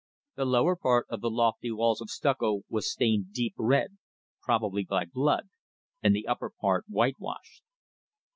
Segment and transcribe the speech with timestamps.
[0.35, 3.99] The lower part of the lofty walls of stucco was stained deep red,
[4.41, 5.47] probably by blood,
[6.01, 7.61] and the upper part whitewashed.